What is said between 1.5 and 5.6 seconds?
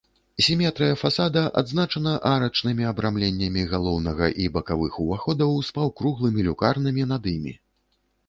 адзначана арачнымі абрамленнямі галоўнага і бакавых уваходаў